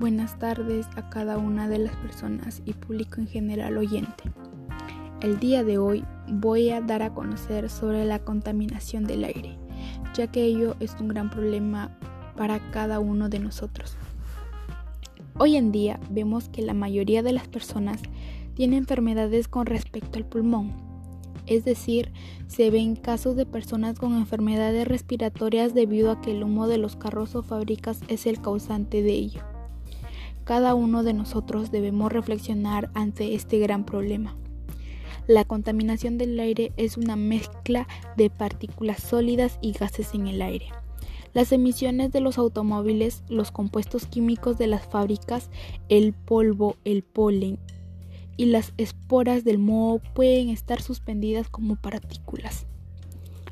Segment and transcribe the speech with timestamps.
[0.00, 4.24] buenas tardes a cada una de las personas y público en general oyente.
[5.20, 9.58] El día de hoy voy a dar a conocer sobre la contaminación del aire,
[10.14, 11.98] ya que ello es un gran problema
[12.36, 13.96] para cada uno de nosotros.
[15.36, 18.00] Hoy en día vemos que la mayoría de las personas
[18.54, 20.72] tiene enfermedades con respecto al pulmón,
[21.46, 22.12] es decir,
[22.46, 26.94] se ven casos de personas con enfermedades respiratorias debido a que el humo de los
[26.94, 29.57] carros o fábricas es el causante de ello.
[30.48, 34.34] Cada uno de nosotros debemos reflexionar ante este gran problema.
[35.26, 40.68] La contaminación del aire es una mezcla de partículas sólidas y gases en el aire.
[41.34, 45.50] Las emisiones de los automóviles, los compuestos químicos de las fábricas,
[45.90, 47.58] el polvo, el polen
[48.38, 52.66] y las esporas del moho pueden estar suspendidas como partículas.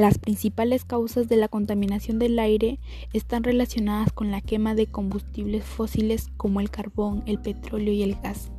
[0.00, 2.78] Las principales causas de la contaminación del aire
[3.12, 8.14] están relacionadas con la quema de combustibles fósiles como el carbón, el petróleo y el
[8.14, 8.50] gas.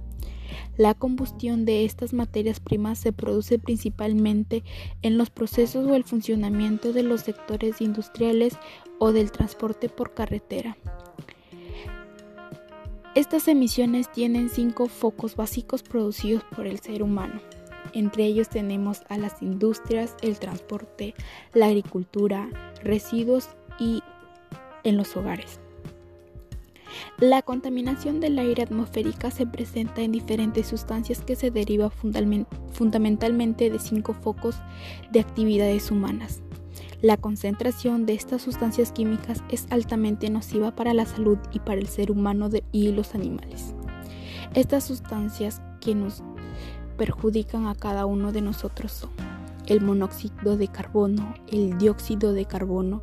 [0.77, 4.63] La combustión de estas materias primas se produce principalmente
[5.01, 8.53] en los procesos o el funcionamiento de los sectores industriales
[8.99, 10.77] o del transporte por carretera.
[13.15, 17.41] Estas emisiones tienen cinco focos básicos producidos por el ser humano.
[17.93, 21.13] Entre ellos tenemos a las industrias, el transporte,
[21.53, 22.49] la agricultura,
[22.83, 24.01] residuos y
[24.83, 25.59] en los hogares.
[27.19, 33.79] La contaminación del aire atmosférica se presenta en diferentes sustancias que se deriva fundamentalmente de
[33.79, 34.55] cinco focos
[35.11, 36.41] de actividades humanas.
[37.01, 41.87] La concentración de estas sustancias químicas es altamente nociva para la salud y para el
[41.87, 43.73] ser humano y los animales.
[44.53, 46.23] Estas sustancias que nos
[47.01, 49.07] perjudican a cada uno de nosotros
[49.65, 53.01] el monóxido de carbono, el dióxido de carbono,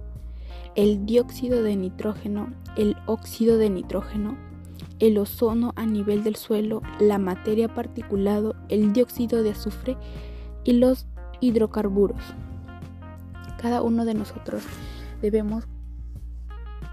[0.76, 4.36] el dióxido de nitrógeno, el óxido de nitrógeno,
[5.00, 9.96] el ozono a nivel del suelo, la materia particulado, el dióxido de azufre
[10.62, 11.08] y los
[11.40, 12.22] hidrocarburos.
[13.60, 14.62] Cada uno de nosotros
[15.20, 15.64] debemos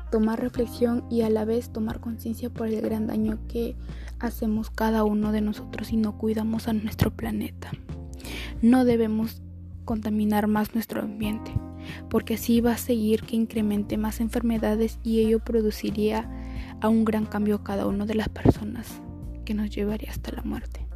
[0.09, 3.75] tomar reflexión y a la vez tomar conciencia por el gran daño que
[4.19, 7.71] hacemos cada uno de nosotros si no cuidamos a nuestro planeta.
[8.61, 9.41] No debemos
[9.85, 11.51] contaminar más nuestro ambiente,
[12.09, 16.29] porque así va a seguir que incremente más enfermedades y ello produciría
[16.81, 19.01] a un gran cambio a cada una de las personas
[19.45, 20.87] que nos llevaría hasta la muerte.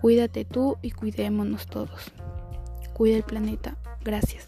[0.00, 2.12] Cuídate tú y cuidémonos todos.
[2.94, 3.76] Cuida el planeta.
[4.02, 4.46] Gracias.